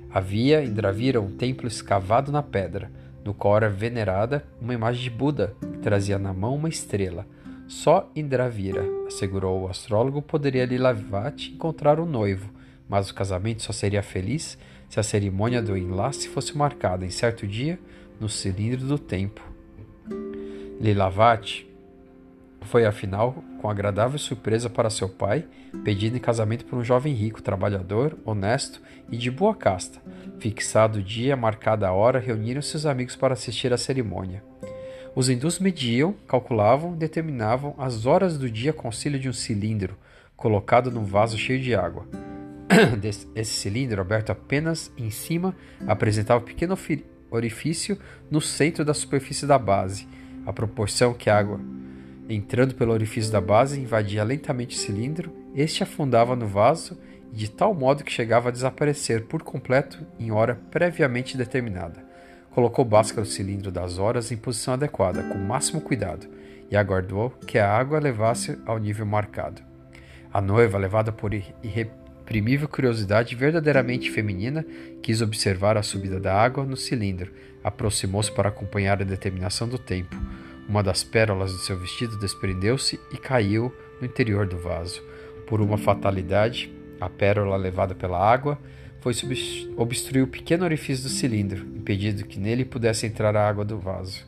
Havia 0.10 0.64
em 0.64 0.74
Dravira 0.74 1.22
um 1.22 1.30
templo 1.30 1.68
escavado 1.68 2.32
na 2.32 2.42
pedra, 2.42 2.92
no 3.24 3.36
qual 3.36 3.56
era 3.56 3.70
venerada 3.70 4.44
uma 4.60 4.74
imagem 4.74 5.04
de 5.04 5.12
Buda 5.12 5.56
que 5.62 5.78
trazia 5.78 6.18
na 6.18 6.34
mão 6.34 6.56
uma 6.56 6.68
estrela. 6.68 7.28
Só 7.68 8.12
em 8.16 8.28
Dravira, 8.28 8.84
assegurou 9.06 9.62
o 9.62 9.68
astrólogo, 9.68 10.24
poderia 10.24 10.66
Lilavati 10.66 11.52
encontrar 11.52 12.00
o 12.00 12.06
noivo, 12.08 12.52
mas 12.90 13.12
o 13.12 13.14
casamento 13.14 13.62
só 13.62 13.72
seria 13.72 14.02
feliz 14.02 14.58
se 14.90 15.00
a 15.00 15.04
cerimônia 15.04 15.62
do 15.62 15.78
enlace 15.78 16.28
fosse 16.28 16.58
marcada 16.58 17.06
em 17.06 17.12
certo 17.12 17.46
dia 17.46 17.78
no 18.20 18.28
cilindro 18.28 18.88
do 18.88 18.98
tempo. 18.98 19.44
Lilavati 20.82 21.70
foi 22.68 22.86
afinal 22.86 23.44
com 23.60 23.70
agradável 23.70 24.20
surpresa 24.20 24.70
para 24.70 24.90
seu 24.90 25.10
pai, 25.10 25.46
pedido 25.84 26.16
em 26.16 26.20
casamento 26.20 26.66
por 26.66 26.78
um 26.78 26.84
jovem 26.84 27.14
rico, 27.14 27.42
trabalhador, 27.42 28.18
honesto 28.24 28.82
e 29.12 29.18
de 29.18 29.32
boa 29.32 29.56
casta. 29.56 30.00
Fixado 30.40 31.00
o 31.00 31.04
dia, 31.04 31.36
marcada 31.36 31.88
a 31.88 31.94
hora, 31.94 32.20
reuniram 32.20 32.62
seus 32.62 32.86
amigos 32.86 33.16
para 33.16 33.34
assistir 33.34 33.74
à 33.74 33.78
cerimônia. 33.78 34.44
Os 35.16 35.30
hindus 35.30 35.58
mediam, 35.58 36.14
calculavam, 36.28 36.94
determinavam 36.94 37.74
as 37.80 38.06
horas 38.06 38.38
do 38.38 38.52
dia 38.52 38.72
com 38.72 38.88
auxílio 38.88 39.20
de 39.20 39.28
um 39.28 39.34
cilindro 39.34 39.98
colocado 40.36 40.92
num 40.92 41.04
vaso 41.04 41.38
cheio 41.38 41.60
de 41.60 41.74
água. 41.74 42.06
Esse 43.34 43.52
cilindro, 43.54 44.00
aberto 44.00 44.30
apenas 44.30 44.92
em 44.96 45.10
cima, 45.10 45.56
apresentava 45.88 46.40
um 46.40 46.46
pequeno 46.46 46.78
orifício 47.32 47.98
no 48.30 48.40
centro 48.40 48.86
da 48.86 48.94
superfície 48.94 49.48
da 49.48 49.58
base, 49.58 50.08
à 50.46 50.54
proporção 50.54 51.14
que 51.14 51.30
a 51.30 51.38
água 51.38 51.60
Entrando 52.30 52.76
pelo 52.76 52.92
orifício 52.92 53.32
da 53.32 53.40
base, 53.40 53.80
invadia 53.80 54.24
lentamente 54.24 54.76
o 54.76 54.80
cilindro, 54.80 55.34
este 55.56 55.82
afundava 55.82 56.36
no 56.36 56.46
vaso 56.46 57.00
de 57.32 57.50
tal 57.50 57.74
modo 57.74 58.04
que 58.04 58.12
chegava 58.12 58.50
a 58.50 58.52
desaparecer 58.52 59.26
por 59.26 59.44
completo 59.44 60.06
em 60.20 60.32
hora 60.32 60.56
previamente 60.70 61.38
determinada. 61.38 62.06
Colocou 62.52 62.84
Bhaskara 62.84 63.22
o 63.22 63.26
cilindro 63.26 63.72
das 63.72 63.98
horas 63.98 64.32
em 64.32 64.38
posição 64.38 64.74
adequada, 64.74 65.24
com 65.24 65.36
o 65.36 65.48
máximo 65.48 65.80
cuidado, 65.80 66.28
e 66.70 66.76
aguardou 66.76 67.30
que 67.46 67.58
a 67.58 67.70
água 67.70 68.00
levasse 68.00 68.58
ao 68.66 68.78
nível 68.78 69.06
marcado. 69.06 69.62
A 70.34 70.42
noiva, 70.42 70.78
levada 70.78 71.12
por 71.12 71.34
irreprimível 71.34 72.68
curiosidade 72.68 73.36
verdadeiramente 73.36 74.12
feminina, 74.12 74.66
quis 75.02 75.22
observar 75.22 75.78
a 75.78 75.84
subida 75.84 76.20
da 76.20 76.34
água 76.34 76.66
no 76.66 76.76
cilindro, 76.76 77.32
aproximou-se 77.64 78.32
para 78.32 78.50
acompanhar 78.50 79.02
a 79.02 79.06
determinação 79.06 79.68
do 79.68 79.78
tempo. 79.78 80.16
Uma 80.68 80.84
das 80.84 81.04
pérolas 81.04 81.54
do 81.54 81.60
seu 81.60 81.78
vestido 81.78 82.18
desprendeu-se 82.18 83.00
e 83.12 83.18
caiu 83.18 83.74
no 84.02 84.06
interior 84.06 84.46
do 84.46 84.58
vaso. 84.58 85.02
Por 85.48 85.62
uma 85.62 85.78
fatalidade, 85.78 86.70
a 87.00 87.10
pérola 87.10 87.56
levada 87.56 87.96
pela 87.96 88.20
água 88.20 88.60
foi 89.00 89.14
obstruir 89.78 90.24
o 90.24 90.28
pequeno 90.28 90.66
orifício 90.66 91.04
do 91.04 91.10
cilindro, 91.10 91.66
impedindo 91.76 92.26
que 92.26 92.40
nele 92.40 92.66
pudesse 92.66 93.06
entrar 93.06 93.36
a 93.38 93.48
água 93.48 93.64
do 93.64 93.80
vaso. 93.80 94.26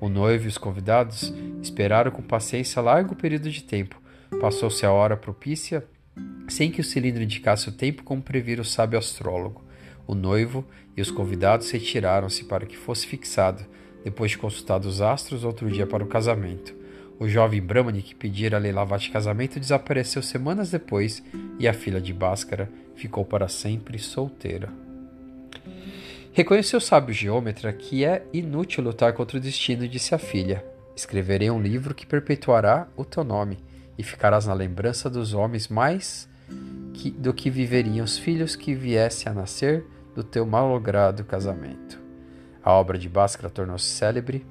O 0.00 0.08
noivo 0.08 0.44
e 0.44 0.48
os 0.48 0.56
convidados 0.56 1.34
esperaram 1.62 2.10
com 2.10 2.22
paciência 2.22 2.80
largo 2.80 3.14
período 3.14 3.50
de 3.50 3.62
tempo. 3.62 4.00
Passou-se 4.40 4.84
a 4.86 4.92
hora 4.92 5.16
propícia, 5.16 5.84
sem 6.48 6.70
que 6.70 6.80
o 6.80 6.84
cilindro 6.84 7.22
indicasse 7.22 7.68
o 7.68 7.72
tempo 7.72 8.02
como 8.02 8.22
previra 8.22 8.62
o 8.62 8.64
sábio 8.64 8.98
astrólogo. 8.98 9.62
O 10.06 10.14
noivo 10.14 10.64
e 10.96 11.02
os 11.02 11.10
convidados 11.10 11.70
retiraram-se 11.70 12.44
para 12.44 12.66
que 12.66 12.76
fosse 12.76 13.06
fixado 13.06 13.64
depois 14.04 14.32
de 14.32 14.38
consultar 14.38 14.80
os 14.80 15.00
astros, 15.00 15.42
outro 15.42 15.70
dia 15.70 15.86
para 15.86 16.04
o 16.04 16.06
casamento. 16.06 16.74
O 17.18 17.28
jovem 17.28 17.62
Brahmani 17.62 18.02
que 18.02 18.14
pedira 18.14 18.56
a 18.56 18.60
Leilavati 18.60 19.10
casamento 19.10 19.58
desapareceu 19.58 20.22
semanas 20.22 20.70
depois 20.70 21.22
e 21.58 21.66
a 21.66 21.72
filha 21.72 22.00
de 22.00 22.12
Bhaskara 22.12 22.70
ficou 22.94 23.24
para 23.24 23.48
sempre 23.48 23.98
solteira. 23.98 24.68
Reconheceu 26.32 26.78
o 26.78 26.82
sábio 26.82 27.14
geômetra 27.14 27.72
que 27.72 28.04
é 28.04 28.26
inútil 28.32 28.84
lutar 28.84 29.12
contra 29.12 29.38
o 29.38 29.40
destino, 29.40 29.88
disse 29.88 30.14
a 30.14 30.18
filha. 30.18 30.64
Escreverei 30.94 31.50
um 31.50 31.62
livro 31.62 31.94
que 31.94 32.06
perpetuará 32.06 32.88
o 32.96 33.04
teu 33.04 33.24
nome, 33.24 33.58
e 33.96 34.02
ficarás 34.02 34.46
na 34.46 34.52
lembrança 34.52 35.08
dos 35.08 35.32
homens 35.32 35.68
mais 35.68 36.28
que, 36.92 37.10
do 37.10 37.32
que 37.32 37.50
viveriam 37.50 38.04
os 38.04 38.18
filhos 38.18 38.56
que 38.56 38.74
viessem 38.74 39.30
a 39.30 39.34
nascer 39.34 39.86
do 40.14 40.22
teu 40.22 40.44
malogrado 40.44 41.24
casamento. 41.24 42.03
A 42.64 42.72
obra 42.72 42.96
de 42.96 43.10
Bhaskara 43.10 43.50
tornou-se 43.50 43.84
célebre 43.84 44.44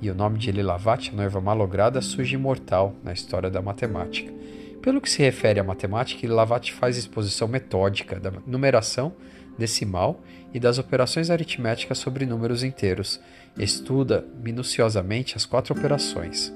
e 0.00 0.08
o 0.08 0.14
nome 0.14 0.38
de 0.38 0.52
Lilavati, 0.52 1.10
a 1.10 1.14
noiva 1.14 1.40
malograda, 1.40 2.00
surge 2.00 2.36
imortal 2.36 2.94
na 3.02 3.12
história 3.12 3.50
da 3.50 3.60
matemática. 3.60 4.32
Pelo 4.80 5.00
que 5.00 5.10
se 5.10 5.20
refere 5.20 5.58
à 5.58 5.64
matemática, 5.64 6.24
Lilavati 6.24 6.72
faz 6.72 6.96
exposição 6.96 7.48
metódica 7.48 8.20
da 8.20 8.30
numeração 8.46 9.12
decimal 9.58 10.22
e 10.54 10.60
das 10.60 10.78
operações 10.78 11.28
aritméticas 11.28 11.98
sobre 11.98 12.24
números 12.24 12.62
inteiros. 12.62 13.18
Estuda 13.58 14.24
minuciosamente 14.40 15.36
as 15.36 15.44
quatro 15.44 15.76
operações. 15.76 16.54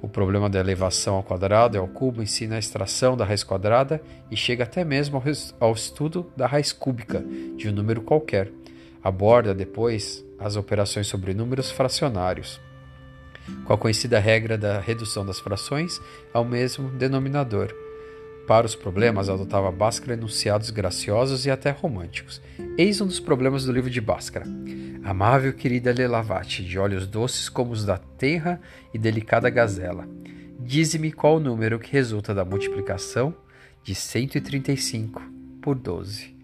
O 0.00 0.08
problema 0.08 0.48
da 0.48 0.58
elevação 0.58 1.16
ao 1.16 1.22
quadrado 1.22 1.76
e 1.76 1.78
ao 1.78 1.86
cubo 1.86 2.22
ensina 2.22 2.56
a 2.56 2.58
extração 2.58 3.14
da 3.14 3.26
raiz 3.26 3.44
quadrada 3.44 4.00
e 4.30 4.36
chega 4.36 4.64
até 4.64 4.84
mesmo 4.84 5.22
ao 5.58 5.72
estudo 5.74 6.32
da 6.34 6.46
raiz 6.46 6.72
cúbica 6.72 7.22
de 7.58 7.68
um 7.68 7.72
número 7.72 8.00
qualquer. 8.00 8.50
Aborda 9.02 9.54
depois 9.54 10.24
as 10.40 10.56
operações 10.56 11.06
sobre 11.06 11.34
números 11.34 11.70
fracionários, 11.70 12.60
com 13.64 13.72
a 13.72 13.78
conhecida 13.78 14.18
regra 14.18 14.56
da 14.56 14.80
redução 14.80 15.24
das 15.24 15.38
frações 15.38 16.00
ao 16.32 16.44
mesmo 16.44 16.88
denominador. 16.90 17.74
Para 18.46 18.66
os 18.66 18.74
problemas, 18.74 19.28
adotava 19.28 19.70
Bhaskara 19.70 20.14
enunciados 20.14 20.70
graciosos 20.70 21.46
e 21.46 21.50
até 21.50 21.70
românticos. 21.70 22.40
Eis 22.76 23.00
um 23.00 23.06
dos 23.06 23.20
problemas 23.20 23.64
do 23.64 23.72
livro 23.72 23.90
de 23.90 24.00
Bhaskara. 24.00 24.46
Amável 25.04 25.52
querida 25.52 25.92
Lelavati, 25.92 26.64
de 26.64 26.78
olhos 26.78 27.06
doces 27.06 27.48
como 27.48 27.72
os 27.72 27.84
da 27.84 27.96
tenra 27.96 28.60
e 28.92 28.98
delicada 28.98 29.48
gazela, 29.48 30.08
dize-me 30.58 31.12
qual 31.12 31.36
o 31.36 31.40
número 31.40 31.78
que 31.78 31.92
resulta 31.92 32.34
da 32.34 32.44
multiplicação 32.44 33.34
de 33.82 33.94
135 33.94 35.22
por 35.62 35.74
12. 35.76 36.39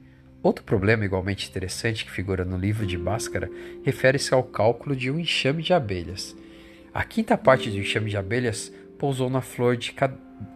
Outro 0.46 0.64
problema 0.64 1.04
igualmente 1.04 1.48
interessante 1.48 2.04
que 2.04 2.10
figura 2.12 2.44
no 2.44 2.56
livro 2.56 2.86
de 2.86 2.96
Bhaskara 2.96 3.50
refere-se 3.84 4.32
ao 4.32 4.44
cálculo 4.44 4.94
de 4.94 5.10
um 5.10 5.18
enxame 5.18 5.60
de 5.60 5.72
abelhas. 5.72 6.36
A 6.94 7.02
quinta 7.02 7.36
parte 7.36 7.68
do 7.68 7.78
enxame 7.78 8.10
de 8.10 8.16
abelhas 8.16 8.72
pousou 8.96 9.28
na 9.28 9.40
flor 9.40 9.76
de 9.76 9.92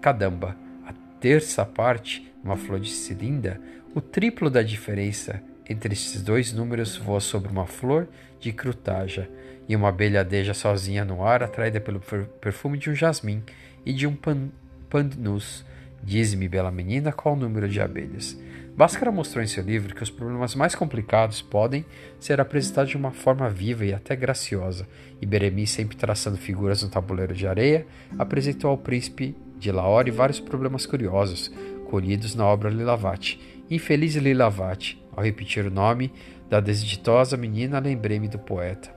cadamba, 0.00 0.56
a 0.86 0.92
terça 1.18 1.66
parte 1.66 2.32
numa 2.40 2.56
flor 2.56 2.78
de 2.78 2.88
cilinda, 2.88 3.60
o 3.92 4.00
triplo 4.00 4.48
da 4.48 4.62
diferença 4.62 5.42
entre 5.68 5.92
esses 5.92 6.22
dois 6.22 6.52
números 6.52 6.96
voa 6.96 7.18
sobre 7.18 7.50
uma 7.50 7.66
flor 7.66 8.06
de 8.38 8.52
crutaja, 8.52 9.28
e 9.68 9.74
uma 9.74 9.88
abelha 9.88 10.20
adeja 10.20 10.54
sozinha 10.54 11.04
no 11.04 11.26
ar, 11.26 11.42
atraída 11.42 11.80
pelo 11.80 11.98
perfume 12.40 12.78
de 12.78 12.90
um 12.90 12.94
jasmim 12.94 13.42
e 13.84 13.92
de 13.92 14.06
um 14.06 14.14
pan 14.14 14.50
pandnus. 14.88 15.64
Diz-me, 16.00 16.48
bela 16.48 16.70
menina, 16.70 17.10
qual 17.10 17.34
o 17.34 17.38
número 17.38 17.68
de 17.68 17.80
abelhas. 17.80 18.38
Bhaskara 18.76 19.12
mostrou 19.12 19.42
em 19.42 19.46
seu 19.46 19.62
livro 19.62 19.94
que 19.94 20.02
os 20.02 20.10
problemas 20.10 20.54
mais 20.54 20.74
complicados 20.74 21.42
podem 21.42 21.84
ser 22.18 22.40
apresentados 22.40 22.90
de 22.90 22.96
uma 22.96 23.10
forma 23.10 23.48
viva 23.48 23.84
e 23.84 23.92
até 23.92 24.16
graciosa, 24.16 24.86
e 25.20 25.26
Beremi, 25.26 25.66
sempre 25.66 25.96
traçando 25.96 26.38
figuras 26.38 26.82
no 26.82 26.88
tabuleiro 26.88 27.34
de 27.34 27.46
areia, 27.46 27.86
apresentou 28.18 28.70
ao 28.70 28.78
príncipe 28.78 29.36
de 29.58 29.70
Lahore 29.70 30.10
vários 30.10 30.40
problemas 30.40 30.86
curiosos, 30.86 31.52
colhidos 31.90 32.34
na 32.34 32.46
obra 32.46 32.70
Lilavati. 32.70 33.38
Infeliz 33.70 34.14
Lilavati, 34.14 35.00
ao 35.14 35.22
repetir 35.22 35.66
o 35.66 35.70
nome 35.70 36.12
da 36.48 36.60
desditosa 36.60 37.36
menina, 37.36 37.78
lembrei-me 37.78 38.28
do 38.28 38.38
poeta. 38.38 38.90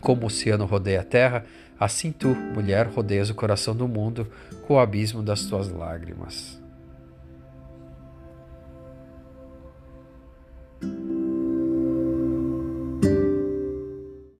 Como 0.00 0.22
o 0.22 0.26
oceano 0.26 0.64
rodeia 0.64 1.00
a 1.00 1.04
terra, 1.04 1.44
assim 1.78 2.12
tu, 2.12 2.28
mulher, 2.28 2.86
rodeias 2.86 3.28
o 3.28 3.34
coração 3.34 3.74
do 3.74 3.88
mundo 3.88 4.26
com 4.66 4.74
o 4.74 4.78
abismo 4.78 5.22
das 5.22 5.44
tuas 5.44 5.68
lágrimas. 5.70 6.59